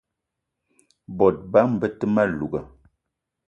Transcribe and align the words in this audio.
Bot 1.17 1.37
bama 1.51 1.79
be 1.79 1.87
te 1.99 2.05
ma 2.13 2.23
louga 2.37 2.61